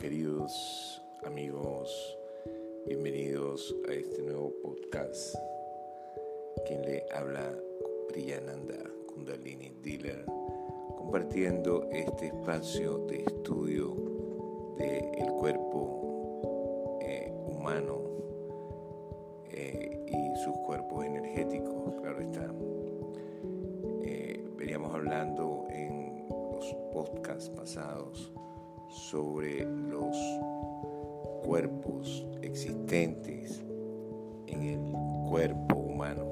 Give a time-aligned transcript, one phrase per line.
[0.00, 2.18] queridos amigos,
[2.86, 5.36] bienvenidos a este nuevo podcast.
[6.66, 7.54] Quien le habla
[8.08, 10.24] Priyananda Kundalini Dealer,
[10.96, 13.94] compartiendo este espacio de estudio
[14.78, 18.00] del cuerpo eh, humano
[19.50, 22.50] eh, y sus cuerpos energéticos, claro está.
[24.02, 28.32] Eh, veníamos hablando en los podcasts pasados
[28.90, 30.16] sobre los
[31.44, 33.64] cuerpos existentes
[34.46, 34.92] en el
[35.28, 36.24] cuerpo humano.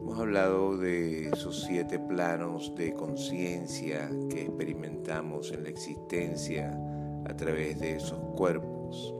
[0.00, 6.78] Hemos hablado de esos siete planos de conciencia que experimentamos en la existencia
[7.24, 9.14] a través de esos cuerpos,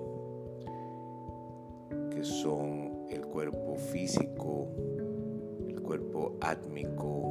[2.11, 4.69] que son el cuerpo físico,
[5.67, 7.25] el cuerpo átmico,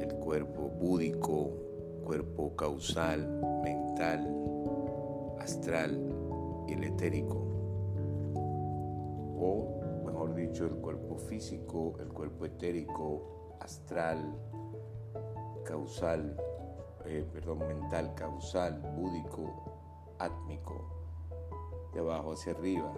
[0.00, 1.63] el cuerpo búdico,
[2.04, 3.26] cuerpo causal,
[3.62, 4.28] mental,
[5.40, 5.98] astral
[6.68, 7.38] y el etérico.
[9.36, 14.18] O, mejor dicho, el cuerpo físico, el cuerpo etérico, astral,
[15.64, 16.36] causal,
[17.06, 20.84] eh, perdón, mental, causal, búdico, átmico,
[21.94, 22.92] de abajo hacia arriba.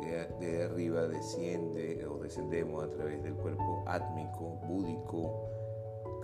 [0.00, 5.55] De, de arriba desciende o descendemos a través del cuerpo átmico, búdico,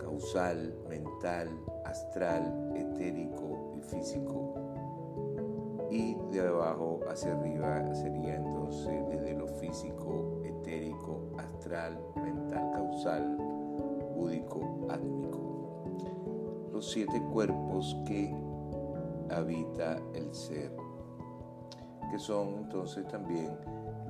[0.02, 1.48] causal, mental,
[1.84, 4.54] astral, etérico y físico.
[5.90, 13.36] Y de abajo hacia arriba sería entonces desde lo físico, etérico, astral, mental, causal,
[14.16, 15.84] búdico, átmico.
[16.72, 18.34] Los siete cuerpos que
[19.30, 20.74] habita el ser,
[22.10, 23.50] que son entonces también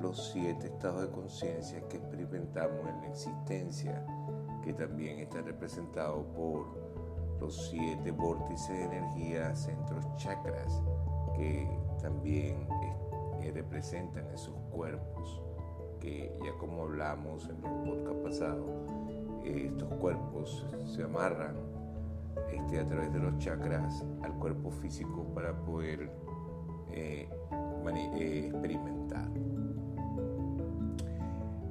[0.00, 4.04] los siete estados de conciencia que experimentamos en la existencia
[4.62, 6.66] que también está representado por
[7.40, 10.82] los siete vórtices de energía, centros chakras,
[11.34, 11.68] que
[12.00, 12.68] también
[13.42, 15.42] eh, representan esos cuerpos,
[16.00, 18.70] que ya como hablamos en los podcasts pasados,
[19.44, 21.56] eh, estos cuerpos se amarran
[22.52, 26.10] este, a través de los chakras al cuerpo físico para poder
[26.92, 27.28] eh,
[28.16, 29.28] experimentar.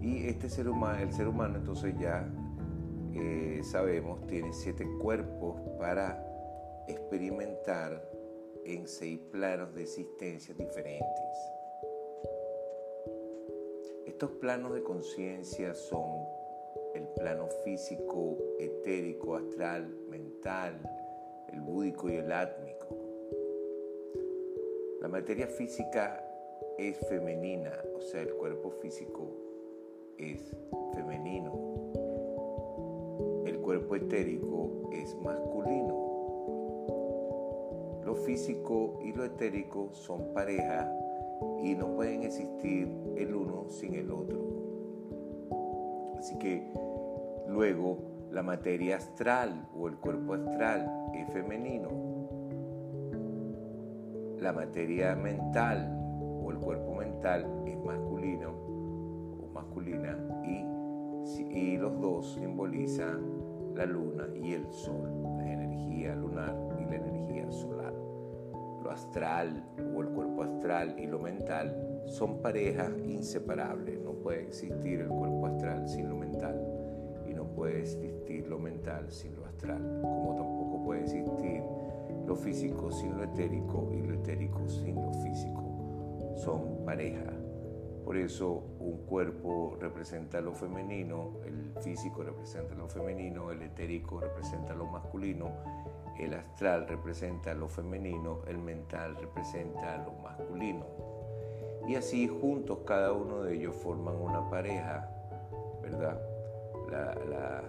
[0.02, 2.28] Y este ser humano, el ser humano entonces ya
[3.16, 6.24] eh, sabemos, tiene siete cuerpos para
[6.88, 8.10] experimentar
[8.66, 11.38] en seis planos de existencia diferentes.
[14.06, 16.26] Estos planos de conciencia son
[16.94, 20.80] el plano físico, etérico, astral, mental,
[21.52, 22.88] el búdico y el átmico.
[25.02, 26.24] La materia física
[26.78, 29.28] es femenina, o sea, el cuerpo físico
[30.18, 30.56] es
[30.94, 31.71] femenino
[33.72, 35.96] cuerpo etérico es masculino.
[38.04, 40.92] Lo físico y lo etérico son pareja
[41.64, 44.42] y no pueden existir el uno sin el otro.
[46.20, 46.70] Así que
[47.48, 48.00] luego
[48.30, 51.88] la materia astral o el cuerpo astral es femenino.
[54.38, 55.98] La materia mental
[56.44, 60.66] o el cuerpo mental es masculino o masculina y,
[61.58, 63.31] y los dos simbolizan
[63.82, 65.10] la luna y el sol,
[65.40, 67.92] la energía lunar y la energía solar.
[68.84, 69.66] Lo astral
[69.96, 74.00] o el cuerpo astral y lo mental son parejas inseparables.
[74.02, 76.62] No puede existir el cuerpo astral sin lo mental
[77.28, 81.64] y no puede existir lo mental sin lo astral, como tampoco puede existir
[82.28, 85.64] lo físico sin lo etérico y lo etérico sin lo físico.
[86.36, 87.34] Son parejas
[88.12, 94.74] por eso un cuerpo representa lo femenino, el físico representa lo femenino, el etérico representa
[94.74, 95.50] lo masculino,
[96.20, 100.86] el astral representa lo femenino, el mental representa lo masculino.
[101.88, 105.10] Y así juntos cada uno de ellos forman una pareja,
[105.82, 106.20] ¿verdad?
[107.30, 107.64] La,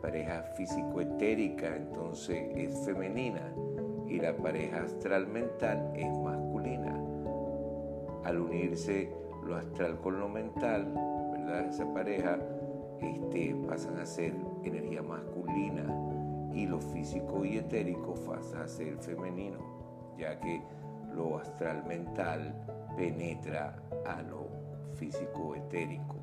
[0.00, 3.52] pareja físico-etérica entonces es femenina
[4.06, 6.94] y la pareja astral-mental es masculina.
[8.22, 9.18] Al unirse
[9.48, 10.92] lo astral con lo mental,
[11.32, 11.66] ¿verdad?
[11.66, 12.38] Esa pareja
[13.00, 15.84] este, pasan a ser energía masculina
[16.52, 19.58] y lo físico y etérico pasa a ser femenino,
[20.18, 20.62] ya que
[21.14, 22.54] lo astral mental
[22.96, 24.48] penetra a lo
[24.94, 26.16] físico etérico.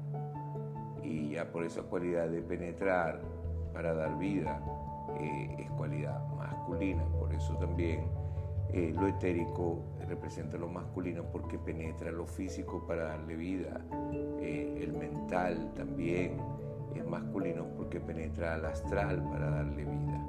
[1.03, 3.21] Y ya por esa cualidad de penetrar
[3.73, 4.61] para dar vida
[5.19, 8.05] eh, es cualidad masculina, por eso también
[8.73, 13.85] eh, lo etérico representa lo masculino porque penetra lo físico para darle vida.
[14.39, 16.37] Eh, el mental también
[16.95, 20.27] es masculino porque penetra al astral para darle vida.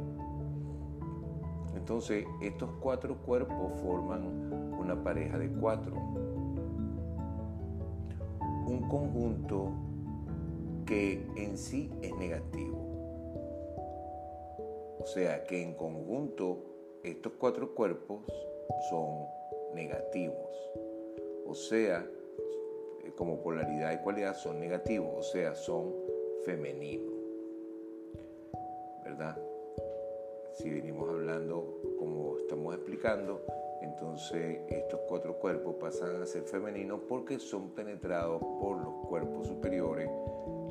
[1.76, 5.94] Entonces, estos cuatro cuerpos forman una pareja de cuatro.
[8.66, 9.70] Un conjunto
[10.84, 12.86] que en sí es negativo.
[15.00, 16.64] O sea que en conjunto
[17.04, 18.24] estos cuatro cuerpos
[18.90, 19.26] son
[19.74, 20.50] negativos.
[21.46, 22.06] O sea,
[23.16, 25.94] como polaridad y cualidad son negativos, o sea, son
[26.44, 27.14] femeninos.
[29.04, 29.38] ¿Verdad?
[30.54, 33.42] Si venimos hablando como estamos explicando,
[33.82, 40.08] entonces estos cuatro cuerpos pasan a ser femeninos porque son penetrados por los cuerpos superiores,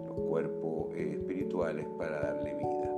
[0.07, 2.91] los cuerpos eh, espirituales para darle vida.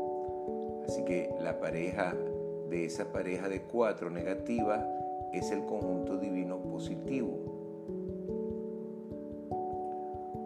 [0.85, 2.15] Así que la pareja
[2.69, 4.09] de esa pareja de cuatro
[5.37, 7.37] es el conjunto divino positivo.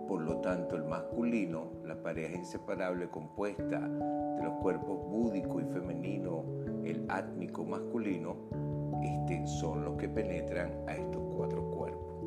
[0.08, 6.44] Por lo tanto, el masculino, la pareja inseparable compuesta de los cuerpos búdico y femenino,
[6.84, 8.36] el átmico masculino,
[9.02, 12.26] este, son los que penetran a estos cuatro cuerpos.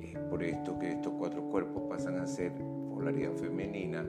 [0.00, 2.52] Es por esto que estos cuatro cuerpos pasan a ser
[2.88, 4.06] polaridad femenina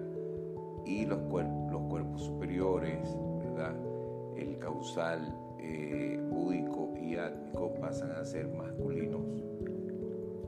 [0.85, 3.75] y los, cuerpos, los cuerpos superiores, ¿verdad?
[4.37, 9.21] el causal eh, búdico y átmico pasan a ser masculinos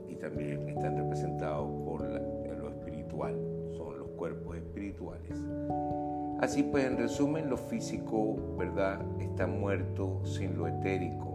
[0.08, 3.34] y también están representados por lo espiritual,
[3.78, 5.38] son los cuerpos espirituales.
[6.40, 11.34] Así pues, en resumen, lo físico, ¿verdad?, está muerto sin lo etérico.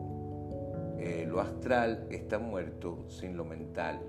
[0.99, 4.01] Eh, lo astral está muerto sin lo mental.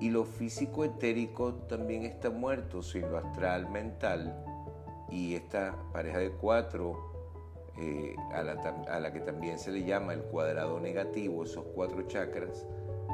[0.00, 4.44] Y lo físico etérico también está muerto sin lo astral mental.
[5.10, 7.07] Y esta pareja de cuatro
[7.80, 12.66] eh, a, la, que también se le llama el cuadrado negativo, esos cuatro chakras,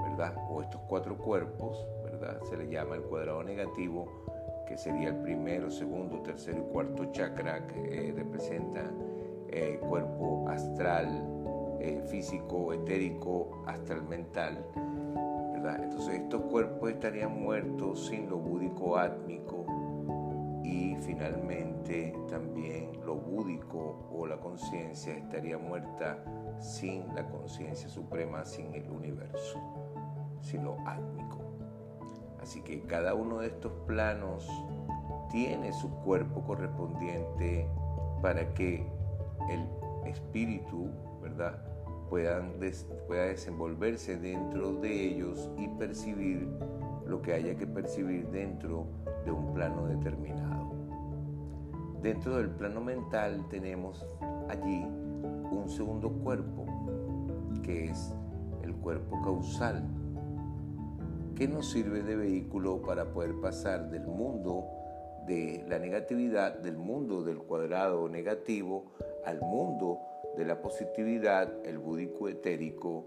[0.08, 0.34] ¿verdad?
[0.50, 2.40] O estos cuatro cuerpos, ¿verdad?
[2.48, 7.66] Se le llama el cuadrado negativo, que sería el primero, segundo, tercero y cuarto chakra
[7.66, 8.90] que eh, representa
[9.50, 14.64] el cuerpo astral, eh, físico, etérico, astral mental,
[15.52, 15.84] ¿verdad?
[15.84, 19.66] Entonces estos cuerpos estarían muertos sin lo búdico átmico
[20.62, 21.73] y finalmente
[22.28, 26.24] también lo búdico o la conciencia estaría muerta
[26.58, 29.60] sin la conciencia suprema, sin el universo,
[30.40, 31.38] sin lo átmico.
[32.40, 34.48] Así que cada uno de estos planos
[35.30, 37.68] tiene su cuerpo correspondiente
[38.22, 38.86] para que
[39.50, 39.68] el
[40.06, 40.88] espíritu,
[41.22, 41.62] ¿verdad?,
[42.08, 46.48] pueda desenvolverse dentro de ellos y percibir
[47.06, 48.86] lo que haya que percibir dentro
[49.24, 50.53] de un plano determinado.
[52.04, 54.06] Dentro del plano mental tenemos
[54.50, 56.66] allí un segundo cuerpo,
[57.62, 58.12] que es
[58.62, 59.82] el cuerpo causal,
[61.34, 64.66] que nos sirve de vehículo para poder pasar del mundo
[65.26, 68.84] de la negatividad, del mundo del cuadrado negativo,
[69.24, 70.00] al mundo
[70.36, 73.06] de la positividad, el búdico etérico,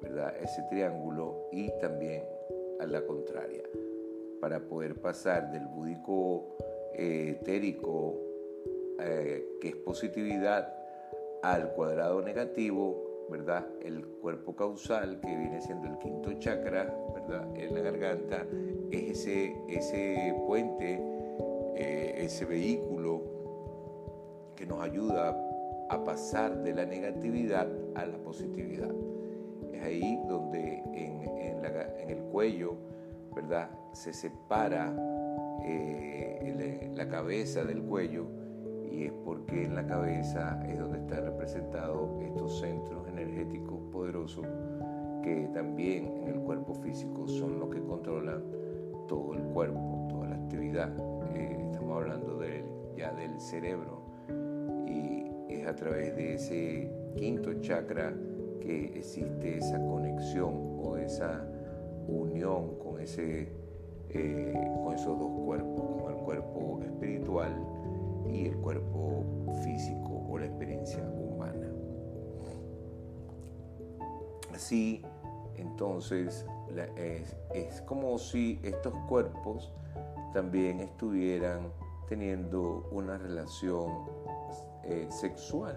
[0.00, 0.36] ¿verdad?
[0.40, 2.22] ese triángulo, y también
[2.78, 3.64] a la contraria,
[4.40, 6.56] para poder pasar del búdico
[6.96, 8.20] etérico,
[9.00, 10.72] eh, que es positividad,
[11.42, 13.66] al cuadrado negativo, ¿verdad?
[13.82, 17.48] El cuerpo causal, que viene siendo el quinto chakra, ¿verdad?
[17.56, 18.46] En la garganta,
[18.90, 21.00] es ese, ese puente,
[21.76, 23.22] eh, ese vehículo
[24.56, 25.36] que nos ayuda
[25.90, 28.90] a pasar de la negatividad a la positividad.
[29.72, 31.22] Es ahí donde en,
[31.98, 32.76] en el cuello,
[33.34, 33.68] ¿verdad?
[33.92, 34.94] Se separa
[35.64, 38.26] eh, la cabeza del cuello
[38.90, 44.46] y es porque en la cabeza es donde están representados estos centros energéticos poderosos
[45.22, 48.44] que también en el cuerpo físico son los que controlan
[49.08, 50.92] todo el cuerpo, toda la actividad.
[51.34, 52.40] Eh, estamos hablando
[52.96, 54.02] ya del cerebro
[54.86, 58.14] y es a través de ese quinto chakra
[58.60, 61.46] que existe esa conexión o esa
[62.06, 63.63] unión con ese
[64.14, 64.54] eh,
[64.84, 67.52] con esos dos cuerpos, con el cuerpo espiritual
[68.30, 69.24] y el cuerpo
[69.64, 71.66] físico o la experiencia humana.
[74.54, 75.02] Así,
[75.56, 76.46] entonces,
[77.54, 79.72] es, como si estos cuerpos
[80.32, 81.72] también estuvieran
[82.08, 83.90] teniendo una relación
[84.84, 85.76] eh, sexual,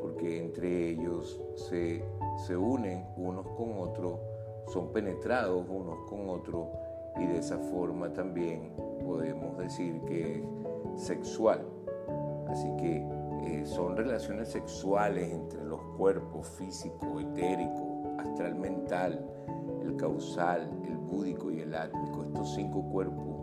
[0.00, 2.04] porque entre ellos se,
[2.46, 4.20] se unen unos con otros,
[4.68, 6.68] son penetrados unos con otros
[7.18, 8.72] y de esa forma también
[9.04, 10.42] podemos decir que
[10.94, 11.60] es sexual.
[12.48, 13.06] Así que
[13.42, 19.24] eh, son relaciones sexuales entre los cuerpos físico, etérico, astral mental,
[19.82, 22.24] el causal, el búdico y el átmico.
[22.24, 23.36] Estos cinco cuerpos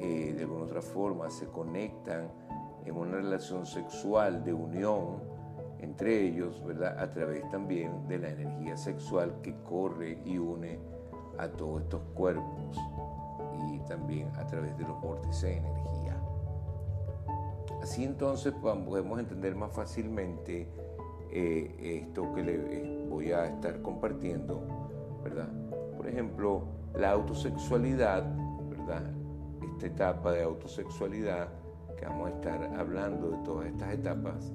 [0.00, 2.28] eh, de alguna otra forma se conectan
[2.84, 5.38] en una relación sexual de unión
[5.80, 6.98] entre ellos, ¿verdad?
[6.98, 10.78] A través también de la energía sexual que corre y une
[11.38, 12.76] a todos estos cuerpos
[13.70, 16.20] y también a través de los vórtices de energía.
[17.82, 20.68] Así entonces podemos entender más fácilmente
[21.30, 24.62] eh, esto que le eh, voy a estar compartiendo,
[25.22, 25.48] ¿verdad?
[25.96, 26.64] Por ejemplo,
[26.94, 28.24] la autosexualidad,
[28.68, 29.02] ¿verdad?
[29.62, 31.48] Esta etapa de autosexualidad
[31.96, 34.52] que vamos a estar hablando de todas estas etapas,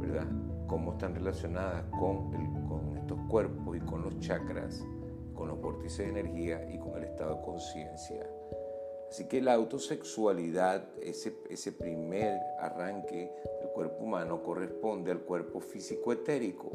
[0.00, 0.26] ¿verdad?
[0.66, 2.30] Cómo están relacionadas con,
[2.68, 4.84] con estos cuerpos y con los chakras,
[5.40, 8.26] con los vórtices de energía y con el estado de conciencia.
[9.08, 16.12] Así que la autosexualidad, ese, ese primer arranque del cuerpo humano, corresponde al cuerpo físico
[16.12, 16.70] etérico.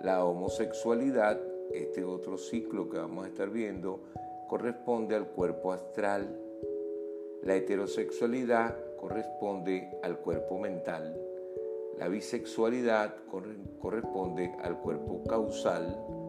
[0.00, 1.40] La homosexualidad,
[1.74, 4.04] este otro ciclo que vamos a estar viendo,
[4.48, 6.40] corresponde al cuerpo astral.
[7.42, 11.20] La heterosexualidad corresponde al cuerpo mental.
[11.98, 13.16] La bisexualidad
[13.80, 16.19] corresponde al cuerpo causal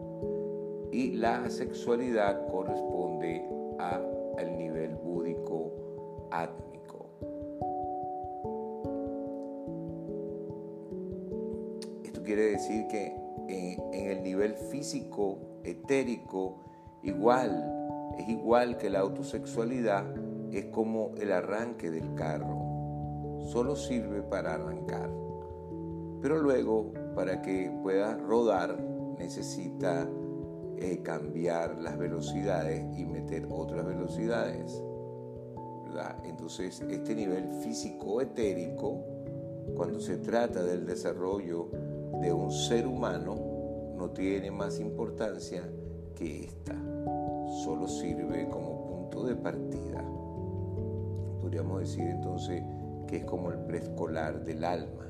[0.92, 3.42] y la sexualidad corresponde
[3.78, 5.72] al nivel búdico
[6.30, 7.06] átmico.
[12.04, 13.16] Esto quiere decir que
[13.48, 16.58] en, el nivel físico, etérico,
[17.02, 20.04] igual, es igual que la autosexualidad,
[20.52, 23.40] es como el arranque del carro.
[23.46, 25.10] Solo sirve para arrancar.
[26.20, 28.78] Pero luego, para que pueda rodar,
[29.18, 30.08] necesita
[30.82, 34.82] eh, cambiar las velocidades y meter otras velocidades.
[36.24, 39.04] Entonces, este nivel físico etérico,
[39.76, 41.68] cuando se trata del desarrollo
[42.20, 43.36] de un ser humano,
[43.96, 45.62] no tiene más importancia
[46.16, 46.74] que esta.
[47.62, 50.02] Solo sirve como punto de partida.
[51.40, 52.62] Podríamos decir entonces
[53.06, 55.06] que es como el preescolar del alma.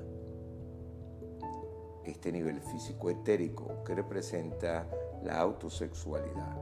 [2.04, 4.88] Este nivel físico etérico que representa
[5.24, 6.56] la autosexualidad.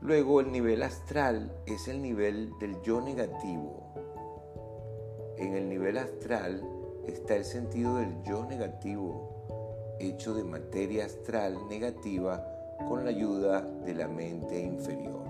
[0.00, 3.92] Luego el nivel astral es el nivel del yo negativo.
[5.36, 6.62] En el nivel astral
[7.06, 12.44] está el sentido del yo negativo, hecho de materia astral negativa
[12.88, 15.24] con la ayuda de la mente inferior.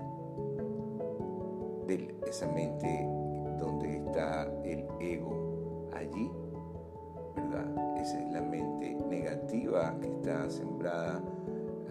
[1.87, 3.07] De esa mente
[3.59, 6.29] donde está el ego allí,
[7.35, 7.97] ¿verdad?
[7.97, 11.21] Esa es la mente negativa que está sembrada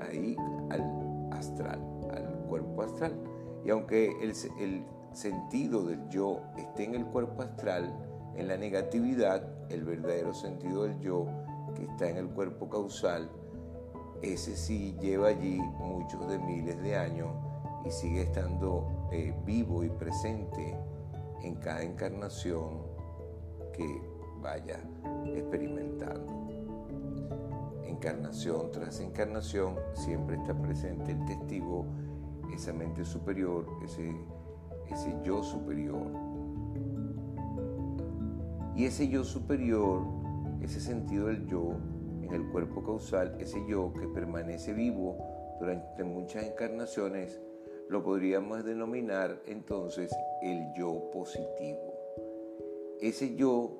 [0.00, 0.36] ahí
[0.70, 1.80] al astral,
[2.12, 3.14] al cuerpo astral.
[3.64, 7.92] Y aunque el, el sentido del yo esté en el cuerpo astral,
[8.36, 11.26] en la negatividad, el verdadero sentido del yo
[11.74, 13.30] que está en el cuerpo causal,
[14.22, 17.28] ese sí lleva allí muchos de miles de años
[17.84, 20.76] y sigue estando eh, vivo y presente
[21.42, 22.82] en cada encarnación
[23.72, 24.02] que
[24.40, 24.80] vaya
[25.34, 26.45] experimentando
[27.88, 31.86] encarnación tras encarnación, siempre está presente el testigo,
[32.54, 34.14] esa mente superior, ese,
[34.90, 36.06] ese yo superior.
[38.74, 40.02] Y ese yo superior,
[40.60, 41.76] ese sentido del yo
[42.22, 45.16] en el cuerpo causal, ese yo que permanece vivo
[45.60, 47.40] durante muchas encarnaciones,
[47.88, 51.94] lo podríamos denominar entonces el yo positivo.
[53.00, 53.78] Ese yo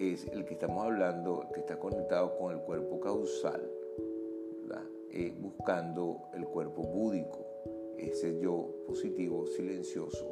[0.00, 3.70] es el que estamos hablando, que está conectado con el cuerpo causal,
[5.12, 7.44] eh, buscando el cuerpo búdico,
[7.98, 10.26] ese yo positivo, silencioso,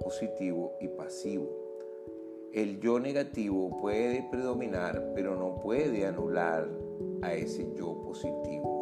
[0.00, 1.50] positivo y pasivo.
[2.52, 6.66] El yo negativo puede predominar, pero no puede anular
[7.22, 8.74] a ese yo positivo.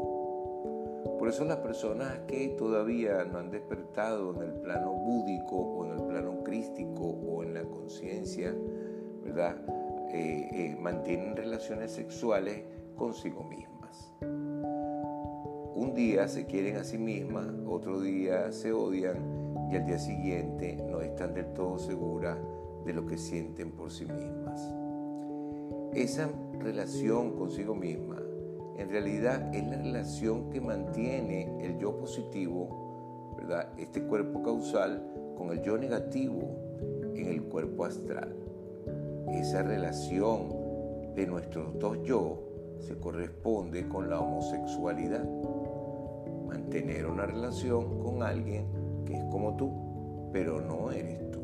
[1.18, 5.92] Por eso las personas que todavía no han despertado en el plano búdico o en
[5.92, 8.54] el plano crístico o en la conciencia,
[9.24, 9.56] ¿verdad?
[10.12, 12.64] Eh, eh, mantienen relaciones sexuales
[12.96, 14.12] consigo mismas.
[15.74, 20.76] Un día se quieren a sí mismas, otro día se odian y al día siguiente
[20.90, 22.38] no están del todo seguras
[22.84, 24.60] de lo que sienten por sí mismas.
[25.94, 26.28] Esa
[26.60, 28.20] relación consigo misma
[28.76, 33.68] en realidad es la relación que mantiene el yo positivo, ¿verdad?
[33.78, 35.02] este cuerpo causal,
[35.36, 36.56] con el yo negativo
[37.14, 38.34] en el cuerpo astral
[39.34, 40.62] esa relación
[41.14, 42.42] de nuestros dos yo
[42.80, 45.24] se corresponde con la homosexualidad.
[46.46, 48.66] Mantener una relación con alguien
[49.06, 51.40] que es como tú, pero no eres tú.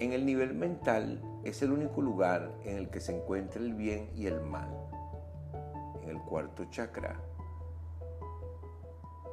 [0.00, 4.10] En el nivel mental es el único lugar en el que se encuentra el bien
[4.14, 4.70] y el mal.
[6.02, 7.20] En el cuarto chakra.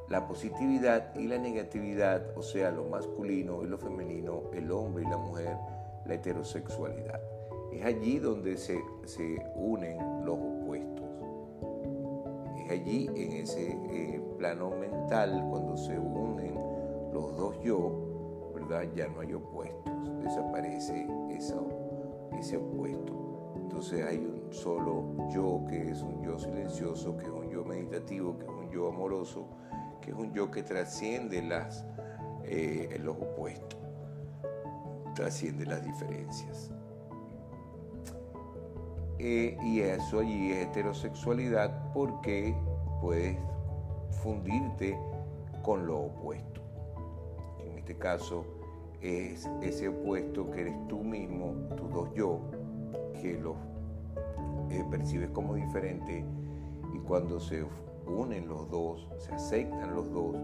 [0.08, 5.06] la positividad y la negatividad, o sea, lo masculino y lo femenino, el hombre y
[5.06, 5.56] la mujer,
[6.06, 7.20] la heterosexualidad.
[7.72, 8.78] Es allí donde se,
[9.54, 11.06] unen los opuestos.
[12.64, 16.54] Es allí, en ese eh, plano mental, cuando se unen
[17.12, 18.84] los dos yo, ¿verdad?
[18.94, 19.92] Ya no hay opuestos,
[20.22, 21.68] desaparece eso,
[22.38, 23.54] ese opuesto.
[23.56, 28.38] Entonces hay un solo yo que es un yo silencioso, que es un yo meditativo,
[28.38, 29.46] que es un yo amoroso,
[30.00, 31.84] que es un yo que trasciende las,
[32.44, 33.78] eh, los opuestos,
[35.14, 36.70] trasciende las diferencias.
[39.18, 42.56] Eh, y eso allí es heterosexualidad porque
[43.00, 43.36] puedes
[44.22, 44.98] fundirte
[45.62, 46.60] con lo opuesto.
[47.60, 48.44] En este caso
[49.00, 52.40] es ese opuesto que eres tú mismo, tus dos yo,
[53.20, 53.56] que los
[54.70, 56.24] eh, percibes como diferente
[56.92, 57.64] y cuando se
[58.06, 60.36] unen los dos, se aceptan los dos,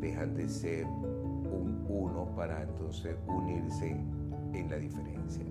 [0.00, 0.86] dejan de ser
[2.38, 3.96] para entonces unirse
[4.54, 5.44] en la diferencia.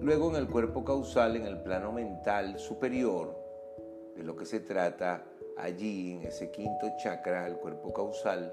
[0.00, 3.32] Luego en el cuerpo causal, en el plano mental superior,
[4.16, 5.24] de lo que se trata
[5.56, 8.52] allí, en ese quinto chakra, el cuerpo causal,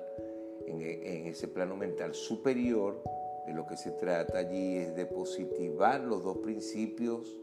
[0.68, 3.02] en, en ese plano mental superior,
[3.48, 7.36] de lo que se trata allí es de positivar los dos principios,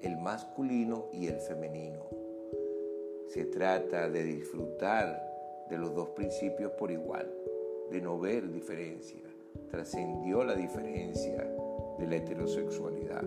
[0.00, 2.06] el masculino y el femenino.
[3.26, 7.30] Se trata de disfrutar de los dos principios por igual,
[7.92, 9.20] de no ver diferencia.
[9.70, 11.46] Trascendió la diferencia
[11.98, 13.22] de la heterosexualidad.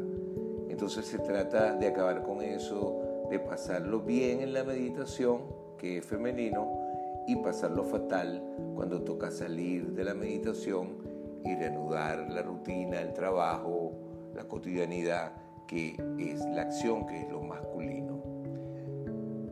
[0.68, 5.44] Entonces se trata de acabar con eso, de pasarlo bien en la meditación,
[5.78, 6.80] que es femenino,
[7.28, 8.44] y pasarlo fatal
[8.76, 10.98] cuando toca salir de la meditación
[11.44, 13.94] y reanudar la rutina, el trabajo,
[14.36, 15.32] la cotidianidad,
[15.68, 18.22] que es la acción, que es lo masculino.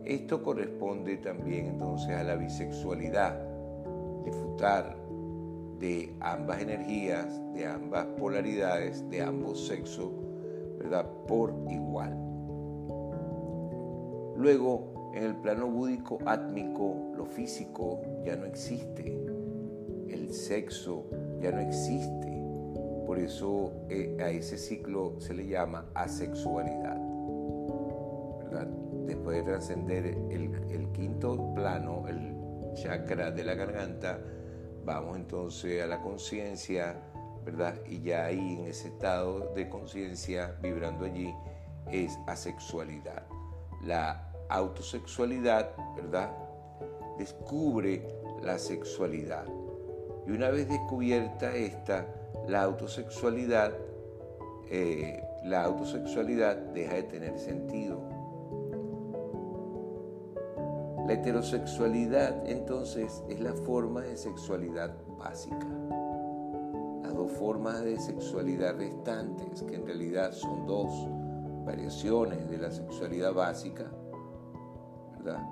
[0.04, 3.40] Esto corresponde también entonces a la bisexualidad,
[4.26, 5.03] disfrutar
[5.80, 10.12] de ambas energías, de ambas polaridades, de ambos sexos,
[10.78, 11.06] ¿verdad?
[11.28, 12.18] Por igual.
[14.36, 19.16] Luego, en el plano búdico átmico, lo físico ya no existe,
[20.10, 21.06] el sexo
[21.40, 22.42] ya no existe.
[23.06, 26.98] Por eso eh, a ese ciclo se le llama asexualidad.
[28.44, 28.68] ¿verdad?
[29.06, 32.34] Después de trascender el, el quinto plano, el
[32.74, 34.20] chakra de la garganta,
[34.86, 36.96] vamos entonces a la conciencia,
[37.46, 37.76] ¿verdad?
[37.88, 41.34] Y ya ahí en ese estado de conciencia, vibrando allí,
[41.92, 43.24] es asexualidad.
[43.84, 46.32] La autosexualidad, ¿verdad?
[47.18, 48.08] Descubre
[48.42, 49.46] la sexualidad.
[50.28, 52.08] Y una vez descubierta esta,
[52.48, 53.74] la autosexualidad,
[54.70, 58.13] eh, la autosexualidad deja de tener sentido
[61.06, 65.68] la heterosexualidad entonces es la forma de sexualidad básica.
[67.02, 71.10] Las dos formas de sexualidad restantes, que en realidad son dos
[71.66, 73.86] variaciones de la sexualidad básica,
[75.18, 75.44] ¿verdad?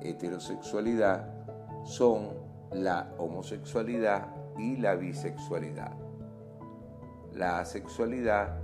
[0.00, 1.34] Heterosexualidad
[1.84, 2.30] son
[2.72, 5.92] la homosexualidad y la bisexualidad.
[7.34, 8.58] La asexualidad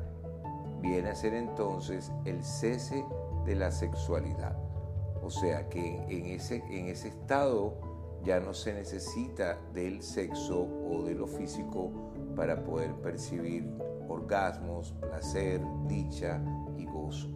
[0.81, 3.05] viene a ser entonces el cese
[3.45, 4.64] de la sexualidad.
[5.25, 7.75] O sea que en ese, en ese estado
[8.23, 11.91] ya no se necesita del sexo o de lo físico
[12.37, 13.67] para poder percibir
[14.09, 16.43] orgasmos, placer, dicha
[16.77, 17.29] y gozo.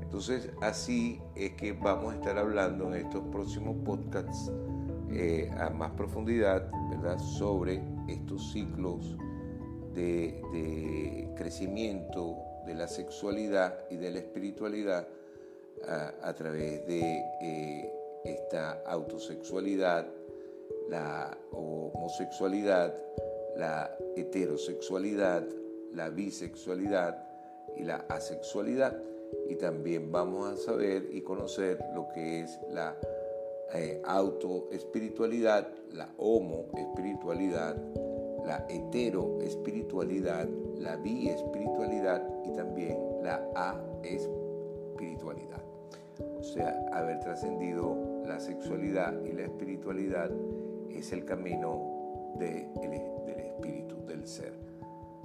[0.00, 4.50] Entonces así es que vamos a estar hablando en estos próximos podcasts
[5.10, 7.18] eh, a más profundidad ¿verdad?
[7.18, 9.18] sobre estos ciclos
[9.92, 15.06] de, de crecimiento de la sexualidad y de la espiritualidad
[15.86, 17.92] a, través de eh,
[18.24, 20.06] esta autosexualidad,
[20.88, 22.94] la homosexualidad,
[23.56, 25.44] la heterosexualidad,
[25.92, 27.24] la bisexualidad
[27.76, 28.96] y la asexualidad.
[29.48, 32.96] Y también vamos a saber y conocer lo que es la
[33.74, 37.76] eh, autoespiritualidad, la homoespiritualidad,
[38.46, 43.42] la heteroespiritualidad, la biespiritualidad y también la
[46.20, 50.30] o sea, haber trascendido la sexualidad y la espiritualidad
[50.90, 54.54] es el camino del espíritu, del ser.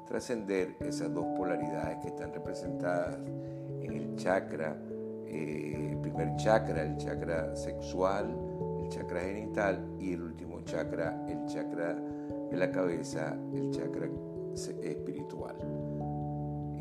[0.07, 3.17] Trascender esas dos polaridades que están representadas
[3.81, 4.77] en el chakra,
[5.25, 8.35] eh, el primer chakra, el chakra sexual,
[8.81, 14.07] el chakra genital y el último chakra, el chakra de la cabeza, el chakra
[14.53, 15.55] espiritual.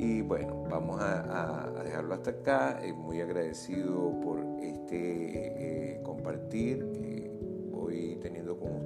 [0.02, 2.80] Y bueno, vamos a, dejarlo hasta acá.
[2.92, 7.30] muy agradecido por este eh, compartir que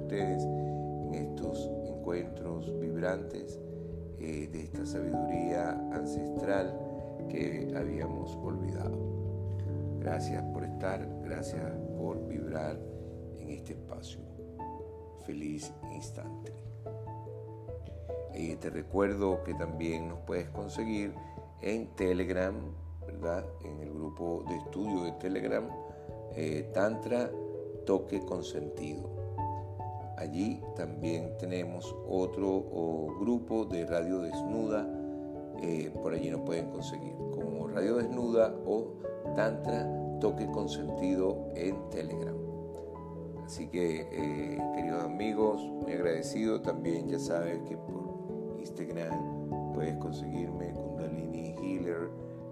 [0.03, 3.59] ustedes en estos encuentros vibrantes
[4.19, 6.79] eh, de esta sabiduría ancestral
[7.29, 8.95] que habíamos olvidado.
[9.99, 11.63] Gracias por estar, gracias
[11.97, 12.79] por vibrar
[13.39, 14.19] en este espacio.
[15.25, 16.66] Feliz instante.
[18.39, 21.11] Eh, te recuerdo que también nos puedes conseguir
[21.63, 22.53] en Telegram,
[23.07, 23.43] ¿verdad?
[23.63, 25.67] En el grupo de estudio de Telegram,
[26.35, 27.31] eh, Tantra
[27.87, 29.09] Toque Consentido.
[30.17, 34.87] Allí también tenemos otro grupo de Radio Desnuda,
[35.63, 38.99] eh, por allí nos pueden conseguir como Radio Desnuda o
[39.35, 39.89] Tantra
[40.21, 42.37] Toque Consentido en Telegram.
[43.47, 46.61] Así que, eh, queridos amigos, muy agradecido.
[46.61, 48.06] También ya sabes que por
[48.67, 52.09] Instagram puedes conseguirme Kundalini Healer.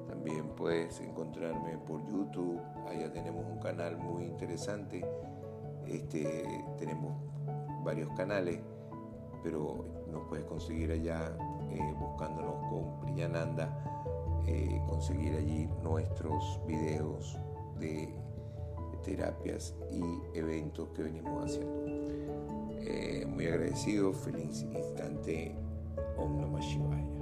[0.08, 2.62] También puedes encontrarme por YouTube.
[2.88, 5.04] Allá tenemos un canal muy interesante.
[5.86, 7.14] Este, tenemos
[7.84, 8.60] varios canales,
[9.44, 11.36] pero nos puedes conseguir allá
[11.72, 13.70] eh, buscándonos con Priyananda,
[14.48, 17.38] eh, conseguir allí nuestros videos
[17.80, 18.14] de
[19.04, 21.86] terapias y eventos que venimos haciendo.
[22.88, 25.56] Eh, muy agradecido, feliz instante,
[26.40, 27.15] 那么喜爱。